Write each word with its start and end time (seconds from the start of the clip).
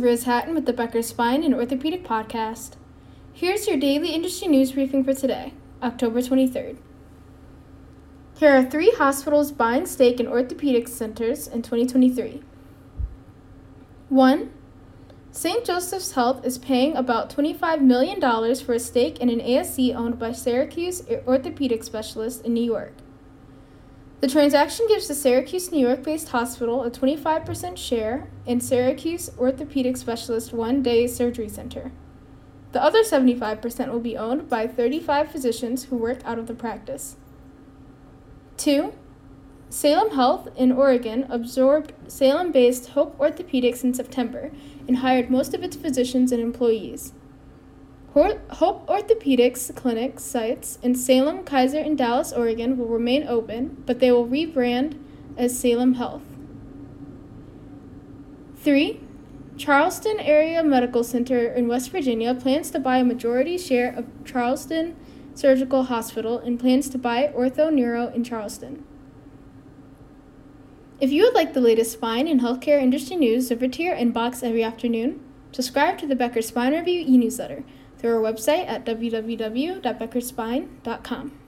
Riz 0.00 0.24
Hatton 0.24 0.54
with 0.54 0.66
the 0.66 0.72
Becker 0.72 1.02
Spine 1.02 1.42
and 1.42 1.54
Orthopedic 1.54 2.04
Podcast. 2.04 2.72
Here's 3.32 3.66
your 3.66 3.76
daily 3.76 4.14
industry 4.14 4.48
news 4.48 4.72
briefing 4.72 5.04
for 5.04 5.14
today, 5.14 5.54
October 5.82 6.20
23rd. 6.20 6.76
Here 8.38 8.50
are 8.50 8.64
three 8.64 8.90
hospitals 8.98 9.52
buying 9.52 9.86
stake 9.86 10.20
in 10.20 10.26
orthopedic 10.26 10.88
centers 10.88 11.46
in 11.46 11.62
2023. 11.62 12.42
1. 14.08 14.52
St. 15.30 15.64
Joseph's 15.64 16.12
Health 16.12 16.44
is 16.44 16.58
paying 16.58 16.96
about 16.96 17.34
$25 17.34 17.80
million 17.80 18.20
for 18.56 18.74
a 18.74 18.78
stake 18.78 19.18
in 19.20 19.28
an 19.28 19.40
ASC 19.40 19.94
owned 19.94 20.18
by 20.18 20.32
Syracuse 20.32 21.02
orthopedic 21.26 21.82
specialists 21.82 22.40
in 22.42 22.54
New 22.54 22.64
York. 22.64 22.92
The 24.20 24.28
transaction 24.28 24.86
gives 24.88 25.08
the 25.08 25.14
Syracuse, 25.14 25.70
New 25.70 25.86
York 25.86 26.02
based 26.02 26.30
hospital 26.30 26.82
a 26.84 26.90
25% 26.90 27.76
share 27.76 28.28
in 28.46 28.60
Syracuse 28.60 29.30
Orthopedic 29.38 29.98
Specialist 29.98 30.54
One 30.54 30.82
Day 30.82 31.06
Surgery 31.06 31.50
Center. 31.50 31.92
The 32.72 32.82
other 32.82 33.02
75% 33.02 33.92
will 33.92 34.00
be 34.00 34.16
owned 34.16 34.48
by 34.48 34.66
35 34.66 35.30
physicians 35.30 35.84
who 35.84 35.96
work 35.96 36.20
out 36.24 36.38
of 36.38 36.46
the 36.46 36.54
practice. 36.54 37.16
2. 38.56 38.94
Salem 39.68 40.14
Health 40.14 40.48
in 40.56 40.72
Oregon 40.72 41.26
absorbed 41.28 41.92
Salem 42.08 42.52
based 42.52 42.90
Hope 42.90 43.18
Orthopedics 43.18 43.84
in 43.84 43.92
September 43.92 44.50
and 44.88 44.98
hired 44.98 45.30
most 45.30 45.52
of 45.52 45.62
its 45.62 45.76
physicians 45.76 46.32
and 46.32 46.40
employees. 46.40 47.12
Hope 48.16 48.86
Orthopedics 48.86 49.74
clinic 49.76 50.18
sites 50.18 50.78
in 50.82 50.94
Salem, 50.94 51.44
Keizer, 51.44 51.84
and 51.84 51.98
Dallas, 51.98 52.32
Oregon 52.32 52.78
will 52.78 52.86
remain 52.86 53.28
open, 53.28 53.82
but 53.84 54.00
they 54.00 54.10
will 54.10 54.26
rebrand 54.26 54.98
as 55.36 55.58
Salem 55.58 55.94
Health. 55.94 56.22
3. 58.56 59.00
Charleston 59.58 60.18
Area 60.18 60.64
Medical 60.64 61.04
Center 61.04 61.46
in 61.46 61.68
West 61.68 61.90
Virginia 61.90 62.34
plans 62.34 62.70
to 62.70 62.78
buy 62.78 62.96
a 62.96 63.04
majority 63.04 63.58
share 63.58 63.92
of 63.94 64.06
Charleston 64.24 64.96
Surgical 65.34 65.84
Hospital 65.84 66.38
and 66.38 66.58
plans 66.58 66.88
to 66.88 66.96
buy 66.96 67.30
Ortho 67.36 67.70
Neuro 67.70 68.08
in 68.14 68.24
Charleston. 68.24 68.82
If 71.02 71.12
you 71.12 71.24
would 71.24 71.34
like 71.34 71.52
the 71.52 71.60
latest 71.60 71.92
spine 71.92 72.26
and 72.26 72.40
healthcare 72.40 72.80
industry 72.80 73.16
news 73.16 73.48
delivered 73.48 73.74
to 73.74 73.82
your 73.82 73.94
inbox 73.94 74.42
every 74.42 74.64
afternoon, 74.64 75.20
subscribe 75.52 75.98
to 75.98 76.06
the 76.06 76.16
Becker 76.16 76.40
Spine 76.40 76.72
Review 76.72 77.04
e 77.06 77.18
newsletter 77.18 77.62
through 77.98 78.24
our 78.24 78.32
website 78.32 78.68
at 78.68 78.84
www.beckerspine.com. 78.84 81.45